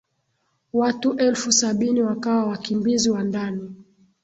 [0.73, 3.75] watu elfu sabini wakawa wakimbizi wa ndani